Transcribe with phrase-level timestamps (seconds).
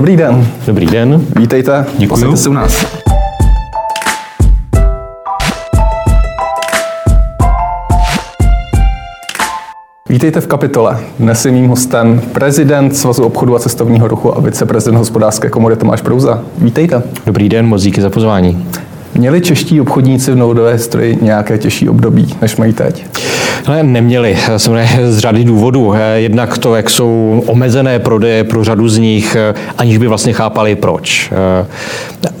[0.00, 0.46] Dobrý den.
[0.66, 1.26] Dobrý den.
[1.36, 1.86] Vítejte.
[1.98, 2.08] Děkuji.
[2.08, 2.86] Posaďte se u nás.
[10.08, 10.98] Vítejte v kapitole.
[11.18, 16.02] Dnes je mým hostem prezident Svazu obchodu a cestovního ruchu a viceprezident hospodářské komory Tomáš
[16.02, 16.42] Prouza.
[16.58, 17.02] Vítejte.
[17.26, 18.66] Dobrý den, moc díky za pozvání.
[19.14, 23.04] Měli čeští obchodníci v novodové historii nějaké těžší období, než mají teď?
[23.66, 25.94] Ale neměli, samozřejmě z řady důvodů.
[26.14, 29.36] Jednak to, jak jsou omezené prodeje pro řadu z nich,
[29.78, 31.32] aniž by vlastně chápali proč.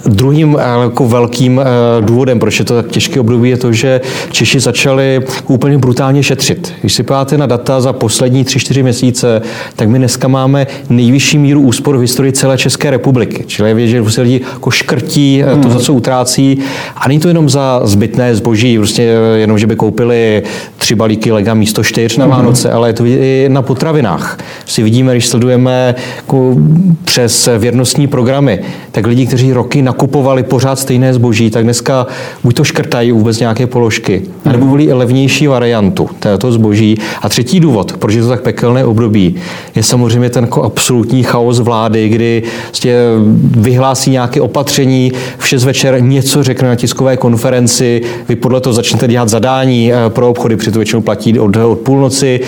[0.06, 1.60] Druhým jako velkým
[2.00, 6.72] důvodem, proč je to tak těžké období, je to, že Češi začali úplně brutálně šetřit.
[6.80, 9.42] Když si podíváte na data za poslední 3-4 měsíce,
[9.76, 13.44] tak my dneska máme nejvyšší míru úspor v historii celé České republiky.
[13.46, 16.59] Čili je vidět, že prostě lidi jako škrtí to, za co utrácí.
[16.96, 19.02] A není to jenom za zbytné zboží, prostě
[19.36, 20.42] jenom, že by koupili
[20.76, 22.74] tři balíky lega místo čtyř na Vánoce, mm-hmm.
[22.74, 24.38] ale je to i na potravinách.
[24.66, 26.56] Si vidíme, když sledujeme jako
[27.04, 28.60] přes věrnostní programy,
[28.92, 32.06] tak lidi, kteří roky nakupovali pořád stejné zboží, tak dneska
[32.44, 34.52] buď to škrtají vůbec nějaké položky, mm-hmm.
[34.52, 36.98] nebo volí levnější variantu této zboží.
[37.22, 39.34] A třetí důvod, proč je to tak pekelné období,
[39.74, 42.96] je samozřejmě ten jako absolutní chaos vlády, kdy vlastně
[43.40, 49.08] vyhlásí nějaké opatření, v 6 večer něco řekne na tiskové konferenci, vy podle toho začnete
[49.08, 52.40] dělat zadání pro obchody, při to většinou platí od, od půlnoci.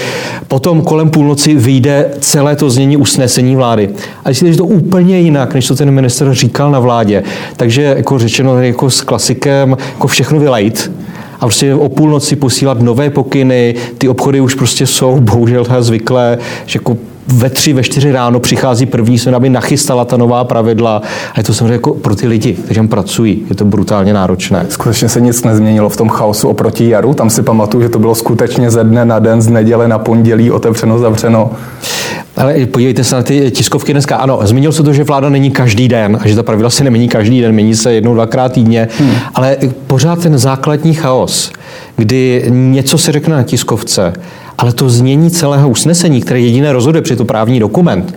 [0.48, 3.90] Potom kolem půlnoci vyjde celé to znění usnesení vlády.
[4.24, 7.22] A myslíte, že to úplně jinak, než to ten minister říkal na vládě.
[7.56, 10.90] Takže jako řečeno jako s klasikem, jako všechno vylejt,
[11.36, 16.78] a prostě o půlnoci posílat nové pokyny, ty obchody už prostě jsou bohužel zvyklé, že
[16.78, 21.02] jako ve tři, ve čtyři ráno přichází první sen, aby nachystala ta nová pravidla.
[21.34, 23.46] A je to samozřejmě jako pro ty lidi, kteří tam pracují.
[23.48, 24.66] Je to brutálně náročné.
[24.68, 27.14] Skutečně se nic nezměnilo v tom chaosu oproti jaru.
[27.14, 30.50] Tam si pamatuju, že to bylo skutečně ze dne na den, z neděle na pondělí,
[30.50, 31.50] otevřeno, zavřeno.
[32.36, 34.16] Ale podívejte se na ty tiskovky dneska.
[34.16, 37.08] Ano, zmínil se to, že vláda není každý den a že ta pravidla se nemění
[37.08, 39.14] každý den, mění se jednou, dvakrát týdně, hmm.
[39.34, 39.56] ale
[39.86, 41.52] pořád ten základní chaos,
[41.96, 44.12] kdy něco se řekne na tiskovce,
[44.58, 48.14] ale to znění celého usnesení, které jediné rozhoduje při to právní dokument,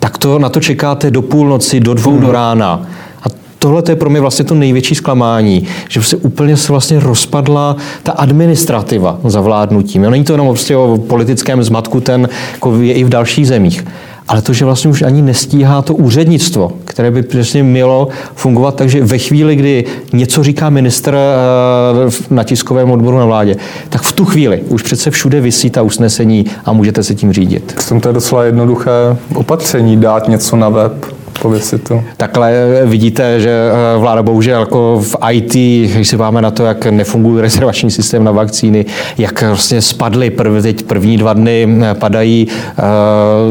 [0.00, 2.20] tak to na to čekáte do půlnoci, do dvou hmm.
[2.20, 2.86] do rána.
[3.22, 3.26] A
[3.58, 8.12] tohle je pro mě vlastně to největší zklamání, že se úplně se vlastně rozpadla ta
[8.12, 10.10] administrativa za vládnutím.
[10.10, 13.84] Není to jenom prostě o politickém zmatku, ten jako je i v dalších zemích
[14.28, 19.04] ale to, že vlastně už ani nestíhá to úřednictvo, které by přesně mělo fungovat, takže
[19.04, 23.56] ve chvíli, kdy něco říká minister eh, na tiskovém odboru na vládě,
[23.88, 27.74] tak v tu chvíli už přece všude vysí ta usnesení a můžete se tím řídit.
[27.88, 28.90] Tom to je docela jednoduché
[29.34, 32.04] opatření, dát něco na web pověsit to.
[32.16, 32.52] Takhle
[32.84, 35.52] vidíte, že eh, vláda bohužel jako v IT,
[35.94, 38.84] když si máme na to, jak nefunguje rezervační systém na vakcíny,
[39.18, 42.48] jak vlastně spadly prv, teď první dva dny eh, padají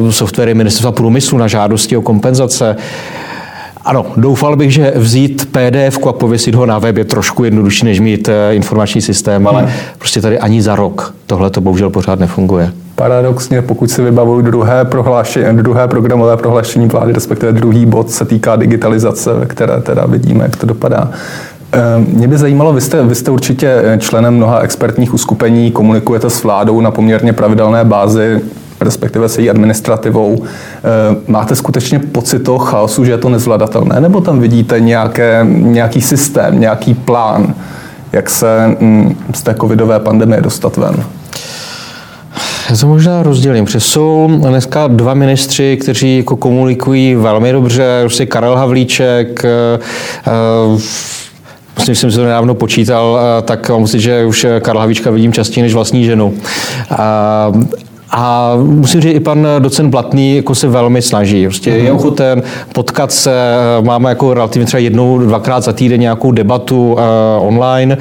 [0.03, 2.75] uh, softwary ministerstva průmyslu na žádosti o kompenzace.
[3.85, 7.99] Ano, doufal bych, že vzít PDF a pověsit ho na web je trošku jednodušší, než
[7.99, 9.71] mít informační systém, ale hmm.
[9.97, 12.71] prostě tady ani za rok tohle to bohužel pořád nefunguje.
[12.95, 18.55] Paradoxně, pokud si vybavuju druhé, prohlášení, druhé programové prohlášení vlády, respektive druhý bod se týká
[18.55, 21.11] digitalizace, ve které teda vidíme, jak to dopadá.
[21.71, 26.43] Ehm, mě by zajímalo, vy jste, vy jste určitě členem mnoha expertních uskupení, komunikujete s
[26.43, 28.41] vládou na poměrně pravidelné bázi,
[28.81, 30.43] respektive se její administrativou.
[30.43, 36.01] Ehm, máte skutečně pocit toho chaosu, že je to nezvladatelné, nebo tam vidíte nějaké, nějaký
[36.01, 37.53] systém, nějaký plán,
[38.11, 41.03] jak se mm, z té covidové pandemie dostat ven?
[42.71, 48.25] Já to možná rozdělím, protože jsou dneska dva ministři, kteří jako komunikují velmi dobře, prostě
[48.25, 49.45] Karel Havlíček,
[51.77, 55.33] Myslím, že jsem si to nedávno počítal, tak mám pocit, že už Karla Havíčka vidím
[55.33, 56.33] častěji než vlastní ženu.
[56.91, 57.51] A,
[58.11, 61.45] a musím říct, i pan docent Blatný jako se velmi snaží.
[61.45, 61.83] Prostě mm-hmm.
[61.83, 62.43] je ochoten
[62.73, 66.99] potkat se, máme jako relativně třeba jednou, dvakrát za týden nějakou debatu uh,
[67.47, 67.97] online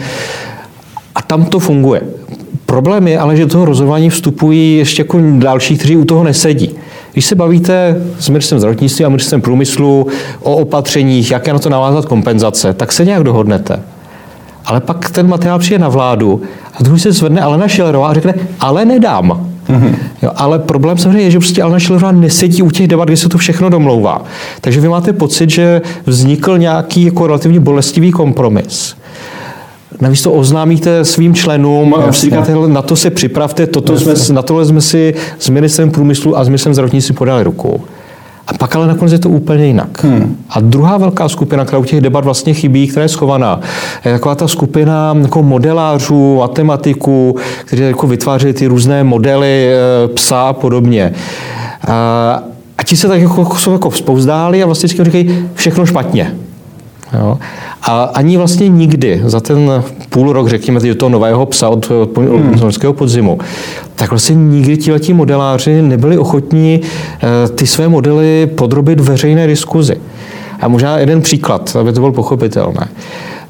[1.14, 2.00] a tam to funguje.
[2.70, 6.70] Problém je ale, že do toho rozhodování vstupují ještě jako další, kteří u toho nesedí.
[7.12, 10.06] Když se bavíte s ministrem zdravotnictví a ministrem průmyslu
[10.42, 13.80] o opatřeních, jak je na to navázat kompenzace, tak se nějak dohodnete.
[14.64, 16.42] Ale pak ten materiál přijde na vládu
[16.74, 19.46] a druhý se zvedne Alena Šilerová a řekne, ale nedám.
[19.68, 19.94] Mm-hmm.
[20.22, 23.28] Jo, ale problém samozřejmě je, že prostě Alena Šilerová nesedí u těch debat, kde se
[23.28, 24.22] to všechno domlouvá.
[24.60, 28.94] Takže vy máte pocit, že vznikl nějaký jako relativně bolestivý kompromis
[30.00, 34.64] navíc to oznámíte svým členům, a říkáte, na to se připravte, toto jsme, na tohle
[34.64, 37.80] jsme si s ministrem průmyslu a s ministrem zdravotnictví podali ruku.
[38.46, 40.04] A pak ale nakonec je to úplně jinak.
[40.04, 40.36] Hmm.
[40.50, 43.60] A druhá velká skupina, která u těch debat vlastně chybí, která je schovaná,
[44.04, 50.48] je taková ta skupina jako modelářů, matematiků, kteří jako vytváří ty různé modely e, psa
[50.48, 51.12] a podobně.
[52.78, 56.34] A ti se tak jako, jsou jako spouzdálí a vlastně říkají všechno špatně.
[57.18, 57.38] Jo.
[57.82, 62.60] A ani vlastně nikdy za ten půl rok, řekněme, toho nového psa od, od, od
[62.60, 63.38] loňského podzimu,
[63.94, 69.96] tak vlastně nikdy ti modeláři nebyli ochotní eh, ty své modely podrobit veřejné diskuzi.
[70.60, 72.88] A možná jeden příklad, aby to bylo pochopitelné.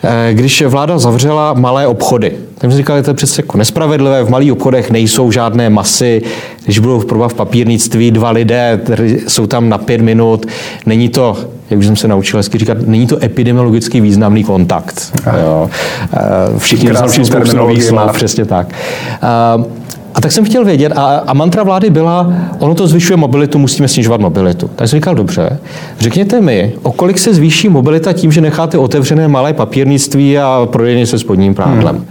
[0.03, 4.25] Eh, když vláda zavřela malé obchody, tak jsme říkali, že to je přece jako nespravedlivé,
[4.25, 6.23] v malých obchodech nejsou žádné masy,
[6.65, 8.81] když budou v v papírnictví dva lidé,
[9.29, 10.47] jsou tam na pět minut,
[10.87, 11.37] není to
[11.71, 15.13] jak už jsem se naučil hezky říkat, není to epidemiologicky významný kontakt.
[15.43, 15.71] Jo.
[16.13, 16.19] Eh,
[16.59, 18.75] všichni znamená spoustu nových slov, přesně tak.
[19.23, 19.80] Eh,
[20.15, 23.89] a tak jsem chtěl vědět, a, a mantra vlády byla, ono to zvyšuje mobilitu, musíme
[23.89, 24.71] snižovat mobilitu.
[24.77, 25.59] Tak jsem říkal, dobře,
[25.99, 31.07] řekněte mi, o kolik se zvýší mobilita tím, že necháte otevřené malé papírnictví a prodejně
[31.07, 31.97] se spodním prádlem.
[31.97, 32.07] Hmm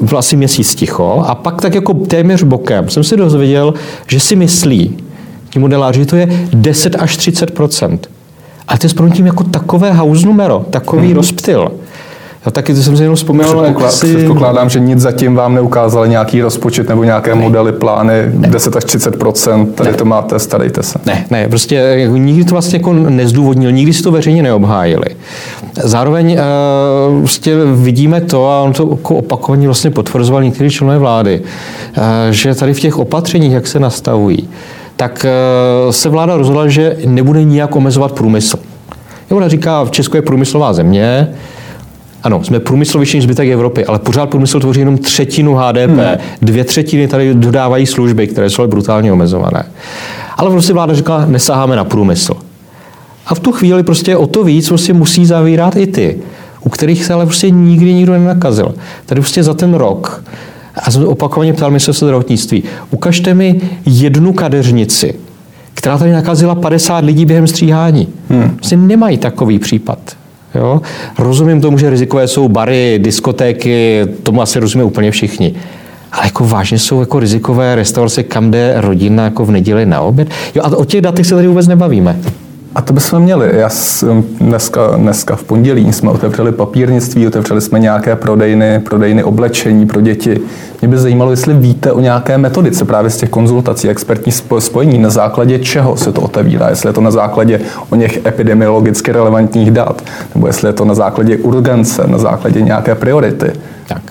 [0.00, 3.74] vlastně měsíc ticho a pak tak jako téměř bokem jsem si dozvěděl,
[4.06, 4.96] že si myslí
[5.50, 7.98] ti modeláři, že to je 10 až 30%
[8.68, 11.16] ale to je s tím jako takové house numero, takový hmm.
[11.16, 11.72] rozptyl.
[12.44, 13.62] Já taky to jsem si jenom vzpomněl.
[13.62, 14.16] Předpoklad, si...
[14.16, 17.40] Předpokládám, že nic zatím vám neukázali nějaký rozpočet nebo nějaké ne.
[17.40, 18.48] modely, plány, ne.
[18.48, 19.96] 10 až 30% tady ne.
[19.96, 20.98] to máte, starejte se.
[21.06, 25.06] Ne, ne, prostě jako nikdy to vlastně jako nezdůvodnil, nikdy si to veřejně neobhájili.
[25.82, 31.40] Zároveň uh, prostě vidíme to, a on to jako opakovaně vlastně potvrzoval některé členové vlády,
[31.40, 34.48] uh, že tady v těch opatřeních, jak se nastavují,
[34.96, 35.26] tak
[35.86, 38.56] uh, se vláda rozhodla, že nebude nijak omezovat průmysl.
[39.30, 41.28] Ona říká, v Česku je průmyslová země,
[42.22, 45.90] ano, jsme průmyslovější než zbytek Evropy, ale pořád průmysl tvoří jenom třetinu HDP.
[45.90, 46.00] Hmm.
[46.42, 49.64] Dvě třetiny tady dodávají služby, které jsou brutálně omezované.
[50.36, 52.34] Ale prostě vláda říkala, nesaháme na průmysl.
[53.26, 56.18] A v tu chvíli prostě o to víc prostě musí zavírat i ty,
[56.60, 58.74] u kterých se ale prostě nikdy nikdo nenakazil.
[59.06, 60.24] Tady prostě za ten rok,
[60.74, 65.14] a jsem opakovaně ptal ministerstvo zdravotnictví, ukažte mi jednu kadeřnici,
[65.74, 68.08] která tady nakazila 50 lidí během stříhání.
[68.28, 68.50] Hmm.
[68.50, 69.98] Prostě nemají takový případ.
[70.58, 70.80] Jo?
[71.18, 75.54] Rozumím tomu, že rizikové jsou bary, diskotéky, tomu asi rozumí úplně všichni.
[76.12, 80.28] Ale jako vážně jsou jako rizikové restaurace, kam jde rodina jako v neděli na oběd.
[80.54, 82.16] Jo, a o těch datech se tady vůbec nebavíme.
[82.74, 83.50] A to bychom měli.
[83.52, 83.70] Já
[84.40, 90.40] dneska, dneska v pondělí jsme otevřeli papírnictví, otevřeli jsme nějaké prodejny, prodejny oblečení pro děti.
[90.80, 95.10] Mě by zajímalo, jestli víte o nějaké metodice právě z těch konzultací, expertní spojení, na
[95.10, 97.60] základě čeho se to otevírá, jestli je to na základě
[97.90, 100.02] o něch epidemiologicky relevantních dat,
[100.34, 103.52] nebo jestli je to na základě urgence, na základě nějaké priority.
[103.88, 104.02] Tak.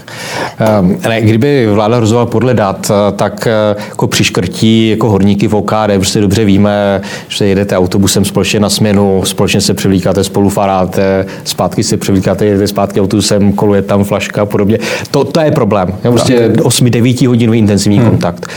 [0.59, 5.56] Ehm, ne, kdyby vláda rozhodovala podle dat, eh, tak eh, jako přiškrtí jako horníky v
[5.56, 11.25] OKD, prostě dobře víme, že jedete autobusem společně na směnu, společně se převlíkáte, spolu faráte,
[11.44, 14.79] zpátky se převlíkáte, jedete zpátky autobusem, koluje tam flaška a podobně.
[15.12, 15.88] To, to je problém.
[16.03, 18.09] Je prostě 8-9 hodinový intenzivní hmm.
[18.09, 18.47] kontakt.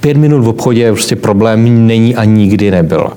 [0.00, 3.10] Pět minut v obchodě prostě problém není a nikdy nebyl.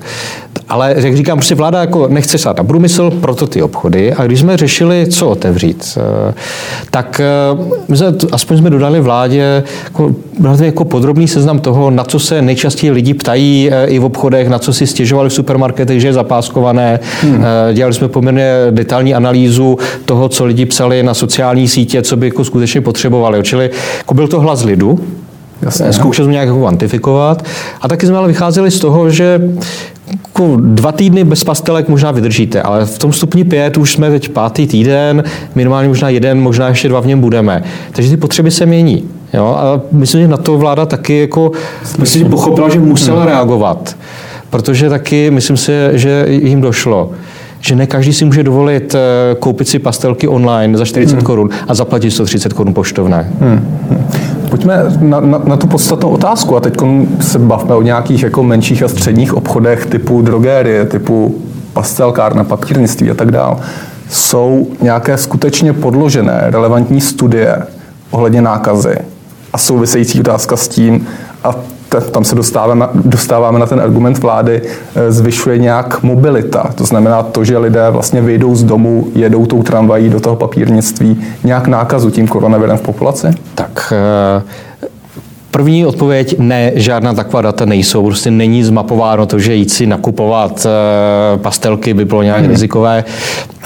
[0.72, 4.14] Ale jak říkám, prostě vláda jako nechce sát na průmysl, proto ty obchody.
[4.14, 6.34] A když jsme řešili, co otevřít, eh,
[6.92, 10.16] tak eh, my jsme, aspoň jsme dodali vládě jako,
[10.64, 14.60] jako podrobný seznam toho, na co se nejčastěji lidi ptají eh, i v obchodech, na
[14.60, 17.00] co si stěžovali v supermarketech, že je zapáskované.
[17.22, 17.44] Hmm.
[17.74, 22.46] Dělali jsme poměrně detailní analýzu toho, co lidi psali na sociální sítě, co by jako
[22.46, 23.44] skutečně potřebovali.
[23.44, 25.00] Čili jako byl to hlas lidu,
[25.62, 25.94] Jasně.
[25.94, 27.46] Zkoušeli jsme nějak kvantifikovat.
[27.82, 29.42] A taky jsme ale vycházeli z toho, že
[30.42, 34.30] jako dva týdny bez pastelek možná vydržíte, ale v tom stupni pět už jsme teď
[34.30, 35.24] pátý týden,
[35.56, 37.64] minimálně možná jeden, možná ještě dva v něm budeme.
[37.92, 39.04] Takže ty potřeby se mění.
[39.34, 39.56] Jo?
[39.60, 41.52] A myslím, že na to vláda taky jako,
[41.98, 43.96] myslím, pochopila, že musela reagovat.
[44.50, 47.12] Protože taky, myslím si, že jim došlo,
[47.60, 51.24] že ne každý si může dovolit eh, koupit si pastelky online za 40 hmm.
[51.24, 53.32] korun a zaplatit 130 korun poštovné.
[53.40, 53.80] Hmm.
[54.52, 56.74] Pojďme na, na, na tu podstatnou otázku a teď
[57.22, 61.42] se bavme o nějakých jako menších a středních obchodech typu drogérie, typu
[61.74, 63.56] pastelkárna, papírnictví a tak dále.
[64.10, 67.64] Jsou nějaké skutečně podložené relevantní studie
[68.10, 68.96] ohledně nákazy
[69.54, 71.08] a související otázka s tím,
[71.44, 71.56] a
[72.00, 74.62] tam se dostáváme, dostáváme na ten argument vlády,
[74.96, 76.70] eh, zvyšuje nějak mobilita.
[76.76, 81.22] To znamená to, že lidé vlastně vyjdou z domu, jedou tou tramvají do toho papírnictví,
[81.44, 83.28] nějak nákazu tím koronavirem v populaci?
[83.56, 84.88] Tak eh,
[85.52, 88.06] První odpověď, ne, žádná taková data nejsou.
[88.06, 92.50] Prostě není zmapováno to, že jít si nakupovat eh, pastelky by bylo nějak hmm.
[92.50, 93.04] rizikové.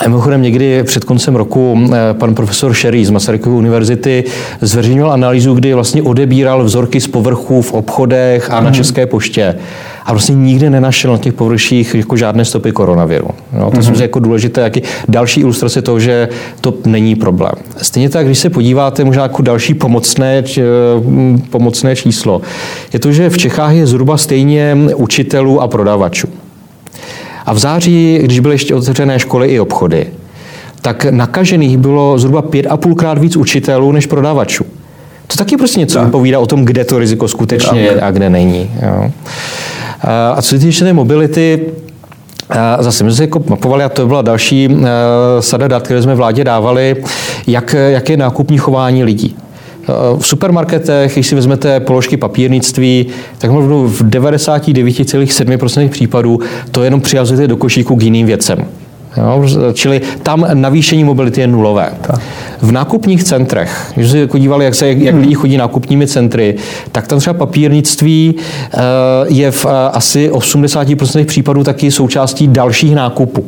[0.04, 4.24] Mimochodem někdy před koncem roku eh, pan profesor Sherry z Masarykovy univerzity
[4.62, 8.74] zveřejnil analýzu, kdy vlastně odebíral vzorky z povrchů v obchodech a na hmm.
[8.74, 9.56] České poště.
[10.06, 13.30] A vlastně nikdy nenašel na těch površích jako žádné stopy koronaviru.
[13.54, 13.96] No, to mm-hmm.
[13.96, 16.30] je jako důležité, jaký další ilustrace toho, že
[16.62, 17.54] to není problém.
[17.82, 20.44] Stejně tak, když se podíváte možná jako další pomocné,
[21.50, 22.42] pomocné číslo,
[22.94, 26.28] je to, že v Čechách je zhruba stejně učitelů a prodavačů.
[27.46, 30.08] A v září, když byly ještě otevřené školy i obchody,
[30.82, 34.66] tak nakažených bylo zhruba pět a půlkrát víc učitelů než prodavačů.
[35.28, 36.06] To taky prostě něco tak.
[36.06, 38.72] vypovídá o tom, kde to riziko skutečně je a kde není.
[38.82, 39.12] Jo.
[40.36, 41.62] A co se týče té mobility,
[42.80, 44.70] Zase my jsme jako mapovali, a to byla další
[45.40, 46.96] sada dat, které jsme vládě dávali,
[47.48, 49.36] jak, jak je nákupní chování lidí.
[50.18, 53.08] V supermarketech, když si vezmete položky papírnictví,
[53.38, 56.40] tak v 99,7% případů
[56.72, 58.66] to jenom přihazujete do košíku k jiným věcem.
[59.17, 59.45] Jo?
[59.74, 61.93] Čili tam navýšení mobility je nulové.
[62.01, 62.19] Tak.
[62.62, 66.55] V nákupních centrech, když se jako dívali, jak, se, jak lidi chodí nákupními centry,
[66.91, 68.77] tak tam třeba papírnictví eh,
[69.27, 73.45] je v eh, asi 80% případů taky součástí dalších nákupů.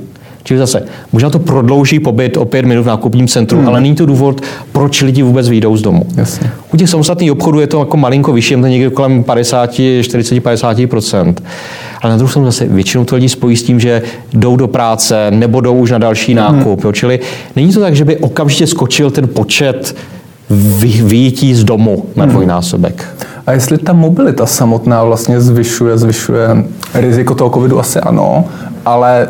[0.47, 3.67] Čili zase, možná to prodlouží pobyt o pět minut v nákupním centru, hmm.
[3.67, 6.05] ale není to důvod, proč lidi vůbec vyjdou z domu.
[6.15, 6.51] Jasně.
[6.73, 9.71] U těch samostatných obchodů je to jako malinko vyšší, je to někde kolem 50,
[10.01, 10.77] 40, 50
[12.01, 14.01] ale na druhou stranu zase většinou to lidi spojí s tím, že
[14.33, 16.43] jdou do práce nebo jdou už na další hmm.
[16.43, 16.83] nákup.
[16.83, 16.93] Hmm.
[16.93, 17.19] Čili
[17.55, 19.95] není to tak, že by okamžitě skočil ten počet
[21.03, 22.31] vyjítí z domu na hmm.
[22.31, 23.05] dvojnásobek.
[23.47, 26.49] A jestli ta mobilita samotná vlastně zvyšuje, zvyšuje
[26.93, 28.45] riziko toho covidu, asi ano,
[28.85, 29.27] ale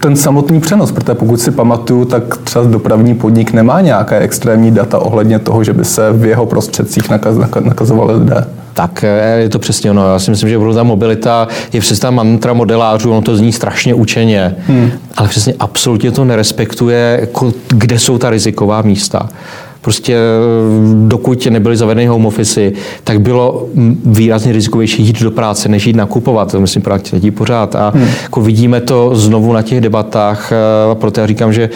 [0.00, 4.98] ten samotný přenos, protože pokud si pamatuju, tak třeba dopravní podnik nemá nějaké extrémní data
[4.98, 8.46] ohledně toho, že by se v jeho prostředcích nakaz, nakazovali lidé.
[8.74, 10.12] Tak eh, je to přesně ono.
[10.12, 13.94] Já si myslím, že ta mobilita je přes ta mantra modelářů, ono to zní strašně
[13.94, 14.90] učeně, hmm.
[15.16, 19.28] ale přesně absolutně to nerespektuje, jako kde jsou ta riziková místa.
[19.80, 20.16] Prostě
[21.06, 22.72] dokud nebyly zavedeny home office,
[23.04, 23.66] tak bylo
[24.04, 26.52] výrazně rizikovější jít do práce, než jít nakupovat.
[26.52, 27.74] To myslím platí pořád.
[27.74, 28.08] A hmm.
[28.22, 30.52] jako vidíme to znovu na těch debatách,
[30.92, 31.70] a proto já říkám, že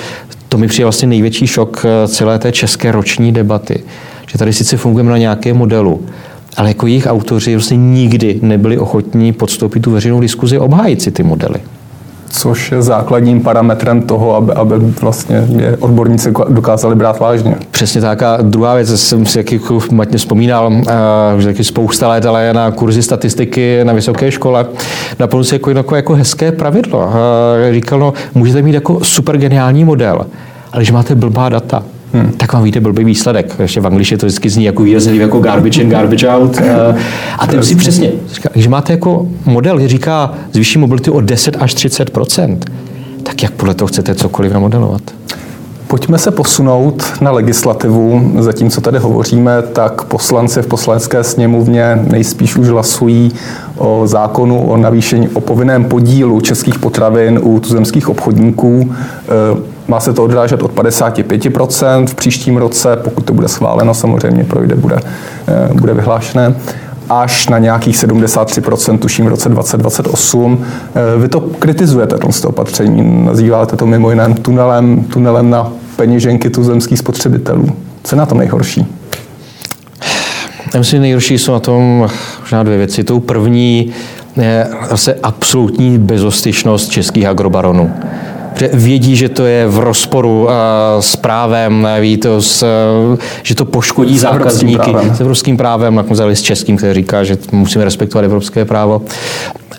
[0.55, 3.83] to mi přijde vlastně největší šok eh, celé té české roční debaty.
[4.27, 6.01] Že tady sice fungujeme na nějakém modelu,
[6.57, 11.11] ale jako jejich autoři vlastně nikdy nebyli ochotní podstoupit tu veřejnou diskuzi a obhájit si
[11.11, 11.61] ty modely
[12.35, 17.57] což je základním parametrem toho, aby, aby vlastně je odborníci dokázali brát vážně.
[17.71, 18.23] Přesně tak.
[18.23, 20.73] A druhá věc, jsem si jaký matně vzpomínal,
[21.39, 24.67] že taky spousta let, ale na kurzy statistiky na vysoké škole,
[25.19, 27.13] naplnil si jako, jako, jako hezké pravidlo.
[27.73, 30.27] Říkal, no, můžete mít jako super geniální model,
[30.73, 31.83] ale když máte blbá data,
[32.15, 32.33] hmm.
[32.37, 33.57] tak vám víte blbý výsledek.
[33.59, 36.59] Ještě v angličtině to vždycky zní jako výrazně jako garbage in, garbage out.
[36.65, 36.97] Eh,
[37.39, 38.11] a ten si přesně,
[38.53, 42.59] když máte jako model, který říká zvýší mobilitu o 10 až 30%
[43.25, 45.03] tak jak podle toho chcete cokoliv namodelovat?
[45.87, 48.33] Pojďme se posunout na legislativu.
[48.39, 53.33] Zatímco tady hovoříme, tak poslanci v poslanecké sněmovně nejspíš už hlasují
[53.77, 58.93] o zákonu o navýšení o povinném podílu českých potravin u tuzemských obchodníků.
[59.89, 64.77] Má se to odrážet od 55% v příštím roce, pokud to bude schváleno, samozřejmě projde,
[64.77, 64.97] bude,
[65.49, 66.55] eh, bude vyhlášené
[67.11, 70.65] až na nějakých 73%, tuším v roce 2028.
[70.95, 76.99] Eh, vy to kritizujete, to opatření, nazýváte to mimo jiné tunelem, tunelem na peněženky tuzemských
[76.99, 77.67] spotřebitelů.
[78.05, 78.87] Co je na tom nejhorší?
[80.75, 82.09] Já myslím, že nejhorší jsou na tom
[82.41, 83.05] možná dvě věci.
[83.05, 83.93] Tou první
[84.37, 87.91] je zase absolutní bezostyšnost českých agrobaronů
[88.57, 90.49] že vědí, že to je v rozporu
[91.01, 92.67] s právem, ví to, s,
[93.43, 97.85] že to poškodí s zákazníky s evropským právem, nakonec s českým, který říká, že musíme
[97.85, 99.03] respektovat evropské právo.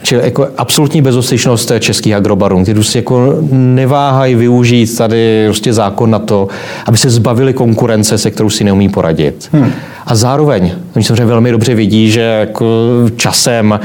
[0.03, 6.19] Čili jako absolutní bezostyšnost českých agrobarů, kteří prostě jako neváhají využít tady prostě zákon na
[6.19, 6.47] to,
[6.85, 9.49] aby se zbavili konkurence, se kterou si neumí poradit.
[9.53, 9.71] Hmm.
[10.05, 12.65] A zároveň, oni samozřejmě velmi dobře vidí, že jako
[13.15, 13.79] časem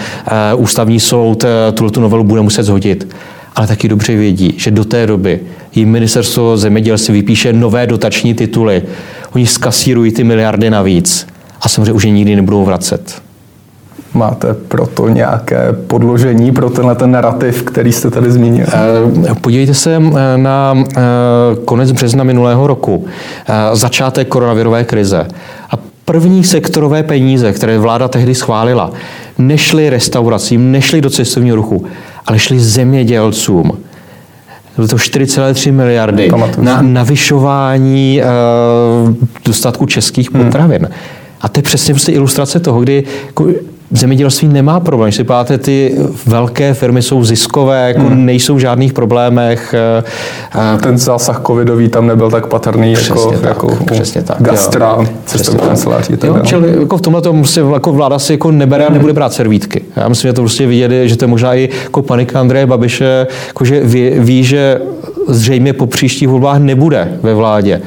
[0.55, 3.15] uh, ústavní soud uh, tuto novelu bude muset zhodit
[3.57, 5.41] ale taky dobře vědí, že do té doby
[5.75, 8.83] jim ministerstvo zemědělství vypíše nové dotační tituly.
[9.35, 11.27] Oni skasírují ty miliardy navíc
[11.61, 13.23] a samozřejmě už je nikdy nebudou vracet.
[14.15, 18.67] Máte proto nějaké podložení pro tenhle ten narrativ, který jste tady zmínil?
[19.31, 21.01] Eh, podívejte se eh, na eh,
[21.65, 23.07] konec března minulého roku,
[23.73, 25.27] začátek koronavirové krize.
[25.71, 28.91] A první sektorové peníze, které vláda tehdy schválila,
[29.39, 31.87] nešly restauracím, nešly do cestovního ruchu,
[32.27, 33.73] ale šly zemědělcům.
[34.77, 40.45] Bylo to 4,3 miliardy na navyšování uh, dostatku českých hmm.
[40.45, 40.83] potravin.
[40.83, 40.95] Hmm.
[41.41, 43.47] A to je přesně prostě ilustrace toho, kdy jako
[43.91, 45.07] zemědělství nemá problém.
[45.07, 45.95] Když si páte, ty
[46.27, 48.27] velké firmy jsou ziskové, jako hmm.
[48.27, 49.75] nejsou v žádných problémech.
[50.83, 55.61] Ten zásah covidový tam nebyl tak patrný přesně jako, tak, jako přesně tak, gastra, cestovní
[55.61, 56.15] kanceláří.
[56.25, 59.33] Jo, čili jako v tomhle tom prostě jako vláda si jako nebere a nebude brát
[59.33, 59.83] servítky.
[59.97, 63.27] Já myslím, že to prostě viděli, že to je možná i jako panika Andreje Babiše,
[63.47, 64.81] jako že ví, ví, že
[65.29, 67.81] zřejmě po příštích volbách nebude ve vládě.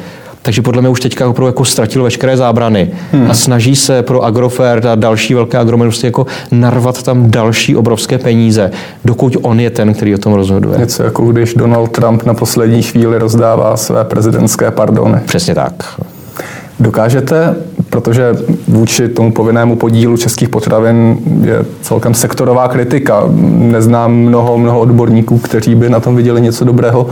[0.46, 3.32] Takže podle mě už teďka opravdu jako ztratil veškeré zábrany hmm.
[3.32, 8.18] a snaží se pro Agrofert a další velké agromy prostě jako narvat tam další obrovské
[8.18, 8.72] peníze,
[9.06, 10.80] dokud on je ten, který o tom rozhoduje.
[10.80, 15.20] Něco jako když Donald Trump na poslední chvíli rozdává své prezidentské pardony.
[15.26, 15.74] Přesně tak.
[16.80, 17.56] Dokážete,
[17.90, 18.36] protože
[18.68, 23.24] vůči tomu povinnému podílu českých potravin je celkem sektorová kritika.
[23.48, 27.10] Neznám mnoho, mnoho odborníků, kteří by na tom viděli něco dobrého.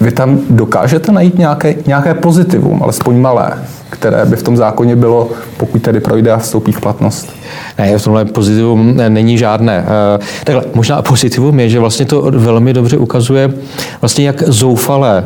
[0.00, 3.52] Vy tam dokážete najít nějaké, nějaké pozitivum, alespoň malé,
[3.90, 7.32] které by v tom zákoně bylo, pokud tedy projde a vstoupí v platnost?
[7.78, 9.84] Ne, v tomhle pozitivum není žádné.
[9.86, 13.52] Eh, takhle, možná pozitivum je, že vlastně to velmi dobře ukazuje,
[14.00, 15.24] vlastně jak zoufalé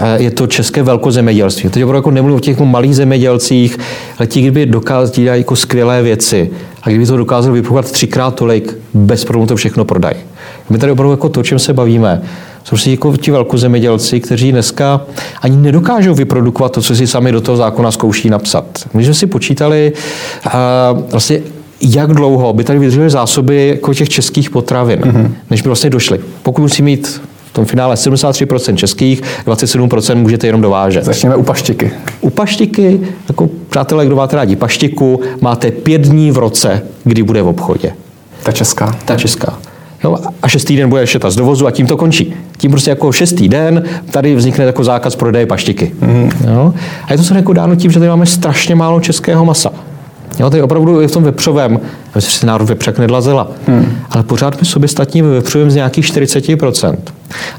[0.00, 1.70] eh, je to české velkozemědělství.
[1.70, 3.78] Teď opravdu jako nemluvím o těch malých zemědělcích,
[4.18, 6.50] ale ti, kdyby dokázali dělat jako skvělé věci
[6.82, 10.16] a kdyby to dokázali vyprodukovat třikrát tolik, bez problémů to všechno prodají.
[10.70, 12.22] My tady opravdu jako to, o čem se bavíme,
[12.68, 15.00] jsou prostě jako ti velkozemědělci, kteří dneska
[15.42, 18.64] ani nedokážou vyprodukovat to, co si sami do toho zákona zkouší napsat.
[18.94, 19.92] My jsme si počítali
[20.46, 20.52] uh,
[21.10, 21.40] vlastně
[21.80, 25.30] jak dlouho by tady vydržely zásoby jako těch českých potravin, mm-hmm.
[25.50, 26.20] než by vlastně došly.
[26.42, 31.04] Pokud musí mít v tom finále 73% českých, 27% můžete jenom dovážet.
[31.04, 31.90] Začněme u paštiky.
[32.20, 37.42] U paštiky, jako přátelé, kdo máte rádi paštiku, máte pět dní v roce, kdy bude
[37.42, 37.92] v obchodě.
[38.42, 38.98] Ta česká.
[39.04, 39.58] Ta česká.
[40.04, 42.34] Jo, a šestý den bude ještě ta z dovozu a tím to končí.
[42.56, 45.92] Tím prostě jako šestý den tady vznikne jako zákaz prodeje paštiky.
[46.00, 46.30] Mm.
[46.46, 46.74] Jo?
[47.06, 49.70] A je to se jako dáno tím, že tady máme strašně málo českého masa.
[50.40, 51.80] Jo, tady opravdu je v tom vepřovém,
[52.14, 53.92] aby se národ vepřek nedlazila, hmm.
[54.10, 56.96] ale pořád my sobě statní ve vepřovém z nějakých 40%.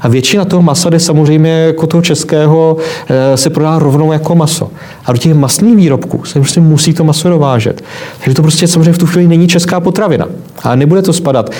[0.00, 2.76] A většina toho masa jde samozřejmě jako toho českého
[3.08, 4.70] eh, se prodá rovnou jako maso.
[5.04, 7.84] A do těch masných výrobků se prostě musí to maso dovážet.
[8.24, 10.26] Takže to prostě samozřejmě v tu chvíli není česká potravina.
[10.62, 11.50] A nebude to spadat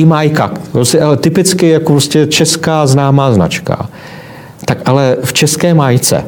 [0.00, 3.88] i Majka, prostě, ale typicky jako prostě česká známá značka.
[4.64, 6.24] Tak ale v české majce,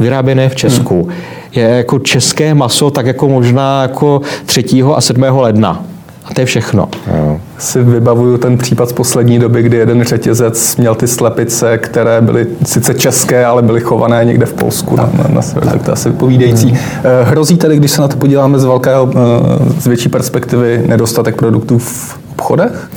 [0.00, 1.12] vyráběné v Česku, hmm.
[1.52, 4.64] je jako české maso tak jako možná jako 3.
[4.94, 5.22] a 7.
[5.22, 5.84] ledna.
[6.24, 6.88] A to je všechno.
[7.16, 7.40] Jo.
[7.58, 12.46] Si vybavuju ten případ z poslední doby, kdy jeden řetězec měl ty slepice, které byly
[12.64, 16.10] sice české, ale byly chované někde v Polsku na, na, na severu, tak to asi
[16.10, 16.68] vypovídající.
[16.68, 16.78] Hmm.
[17.22, 21.78] Hrozí tedy, když se na to podíváme z velkého, eh, z větší perspektivy, nedostatek produktů
[21.78, 22.90] v obchodech?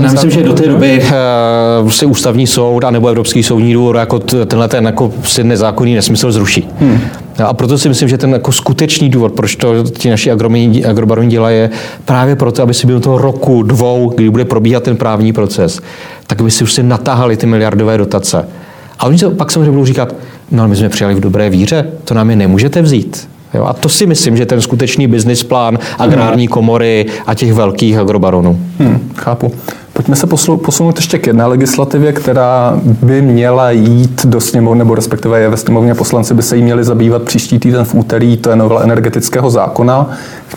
[0.00, 1.02] Já myslím, že do té doby
[1.82, 5.94] uh, si ústavní soud a nebo Evropský soudní dvůr jako tenhle ten jako si nezákonný
[5.94, 6.68] nesmysl zruší.
[6.80, 6.98] Hmm.
[7.44, 11.56] A proto si myslím, že ten jako skutečný důvod, proč to ti naši agrobaroni dělají,
[11.56, 11.70] je
[12.04, 15.80] právě proto, aby si byl toho roku, dvou, kdy bude probíhat ten právní proces,
[16.26, 18.48] tak by si už si natáhali ty miliardové dotace.
[18.98, 20.14] A oni se pak samozřejmě budou říkat,
[20.50, 23.28] no my jsme přijali v dobré víře, to nám je nemůžete vzít.
[23.54, 27.98] Jo, a to si myslím, že ten skutečný business plán agrární komory a těch velkých
[27.98, 28.60] agrobaronů.
[28.78, 29.52] Hmm, chápu.
[29.92, 35.40] Pojďme se posunout ještě k jedné legislativě, která by měla jít do sněmovny, nebo respektive
[35.40, 38.56] je ve sněmovně poslanci by se jí měli zabývat příští týden v úterý, to je
[38.56, 40.10] novela energetického zákona,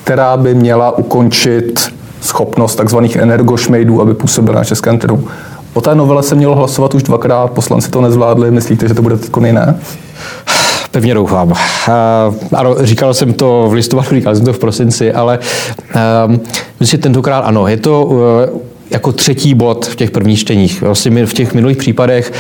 [0.03, 2.97] která by měla ukončit schopnost tzv.
[3.19, 5.27] energošmejdů, aby působila na českém trhu.
[5.73, 9.17] O té novele se mělo hlasovat už dvakrát, poslanci to nezvládli, myslíte, že to bude
[9.17, 9.79] teď jiné?
[10.95, 11.51] Pevně doufám.
[11.51, 11.55] Uh,
[12.53, 15.39] ano, říkal jsem to v listopadu, říkal jsem to v prosinci, ale
[16.29, 16.35] uh,
[16.79, 17.67] myslím, tentokrát ano.
[17.67, 18.19] Je to uh,
[18.91, 20.81] jako třetí bod v těch prvních čteních.
[20.81, 22.33] Vlastně v těch minulých případech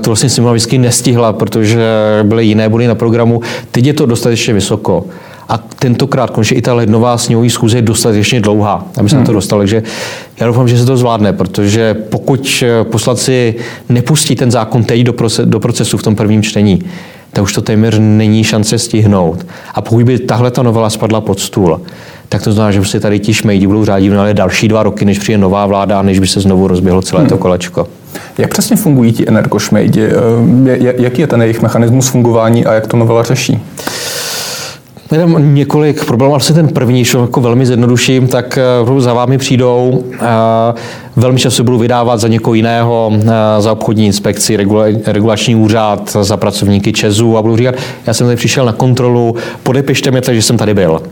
[0.00, 1.86] to vlastně Sněmovna vždycky nestihla, protože
[2.22, 3.40] byly jiné body na programu.
[3.70, 5.04] Teď je to dostatečně vysoko.
[5.48, 9.26] A tentokrát konečně i ta lednová sněhový schůze je dostatečně dlouhá, aby se hmm.
[9.26, 9.58] to dostal.
[9.58, 9.82] Takže
[10.40, 13.54] já doufám, že se to zvládne, protože pokud poslanci
[13.88, 15.02] nepustí ten zákon teď
[15.44, 16.82] do procesu v tom prvním čtení,
[17.32, 19.46] tak už to téměř není šance stihnout.
[19.74, 21.80] A pokud by tahle ta novela spadla pod stůl,
[22.28, 25.18] tak to znamená, že se tady ti šmejdi budou řádit ale další dva roky, než
[25.18, 27.28] přijde nová vláda, než by se znovu rozběhlo celé hmm.
[27.28, 27.88] to kolečko.
[28.38, 30.08] Jak přesně fungují ti energošmejdi?
[30.68, 33.52] Eh, jaký je ten jejich mechanismus fungování a jak to novela řeší?
[33.52, 33.60] Je
[35.08, 40.04] tam několik problémů, ale ten první, co jako velmi zjednoduším, tak eh, za vámi přijdou,
[41.16, 43.26] velmi často budou vydávat za někoho jiného, eh,
[43.58, 44.56] za obchodní inspekci,
[45.06, 47.74] regulační úřad, za pracovníky Česu a budou říkat,
[48.06, 51.02] já jsem tady přišel na kontrolu, podepište mi, že jsem tady byl.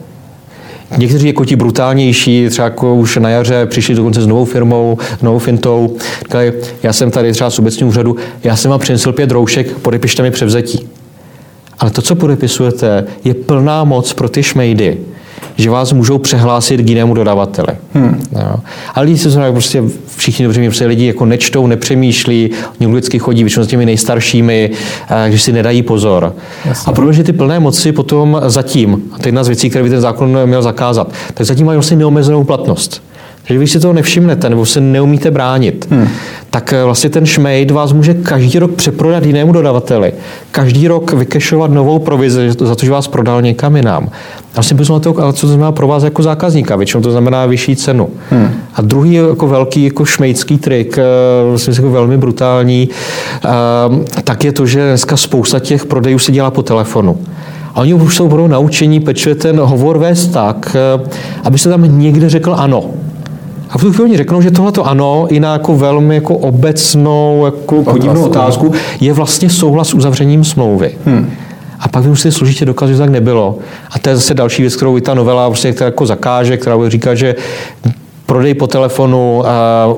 [0.97, 5.23] Někteří jako ti brutálnější, třeba jako už na jaře přišli dokonce s novou firmou, s
[5.23, 6.53] novou fintou, říkali,
[6.83, 10.31] já jsem tady třeba z obecního úřadu, já jsem vám přinesl pět roušek, podepište mi
[10.31, 10.89] převzetí.
[11.79, 14.99] Ale to, co podepisujete, je plná moc pro ty šmejdy,
[15.57, 17.69] že vás můžou přehlásit k jinému dodavateli.
[17.95, 18.23] Hmm.
[18.33, 18.57] Jo.
[18.95, 19.83] Ale lidi se znamená, prostě
[20.17, 24.71] všichni dobře mě prostě lidi jako nečtou, nepřemýšlí, oni vždycky chodí většinou s těmi nejstaršími,
[25.29, 26.35] když si nedají pozor.
[26.65, 26.91] Jasně.
[26.91, 29.91] A protože ty plné moci potom zatím, a to je jedna z věcí, které by
[29.91, 33.03] ten zákon měl zakázat, tak zatím mají vlastně neomezenou platnost.
[33.47, 36.09] Takže když si toho nevšimnete nebo se neumíte bránit, hmm.
[36.51, 40.13] tak eh, vlastně ten šmejd vás může každý rok přeprodat jinému dodavateli.
[40.51, 44.09] Každý rok vykešovat novou provizi za to, že vás prodal někam jinam.
[44.55, 46.77] Vlastně bychom to, ale co to znamená pro vás jako zákazníka?
[46.77, 48.09] Většinou to znamená vyšší cenu.
[48.31, 48.51] Hmm.
[48.75, 50.99] A druhý jako velký jako šmejdský trik,
[51.49, 52.89] vlastně jako velmi brutální,
[53.45, 57.19] eh, tak je to, že dneska spousta těch prodejů se dělá po telefonu.
[57.75, 60.77] A oni už jsou budou naučení pečuje ten hovor vést tak,
[61.45, 62.85] aby se tam někde řekl ano.
[63.75, 67.83] A v tu chvíli řeknou, že tohle ano, i na jako velmi jako obecnou, jako
[67.83, 70.99] podivnou otázku, je vlastně souhlas s uzavřením smlouvy.
[71.05, 71.31] Hmm.
[71.81, 73.59] A pak vy musíte složitě dokázat, že tak nebylo.
[73.91, 76.77] A to je zase další věc, kterou i ta novela prostě, která jako zakáže, která
[76.77, 77.35] bude říkat, že
[78.27, 79.43] prodej po telefonu,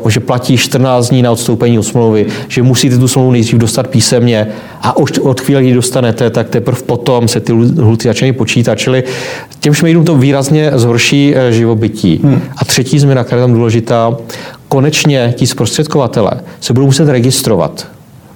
[0.08, 4.46] že platí 14 dní na odstoupení od smlouvy, že musíte tu smlouvu nejdřív dostat písemně
[4.82, 8.74] a už od chvíle, kdy dostanete, tak teprve potom se ty lhuty začínají počítat.
[8.74, 9.04] Čili
[9.60, 12.20] těm šmejdům to výrazně zhorší e, živobytí.
[12.22, 12.42] Hmm.
[12.56, 14.16] A třetí změna, která je tam důležitá,
[14.68, 17.86] konečně ti zprostředkovatele se budou muset registrovat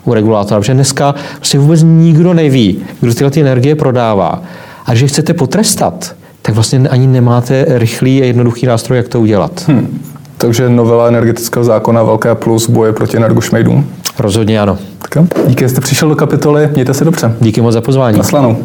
[0.05, 4.43] u regulátora, protože dneska prostě vůbec nikdo neví, kdo tyhle ty energie prodává.
[4.87, 9.65] A když chcete potrestat, tak vlastně ani nemáte rychlý a jednoduchý nástroj, jak to udělat.
[9.69, 10.01] Hmm.
[10.39, 13.87] Takže novela energetického zákona velké plus boje proti energošmejdům?
[14.19, 14.79] Rozhodně ano.
[14.99, 15.25] Tak.
[15.47, 16.69] Díky, že jste přišel do kapitoly.
[16.73, 17.35] Mějte se dobře.
[17.41, 18.19] Díky moc za pozvání.
[18.19, 18.57] Naslanou.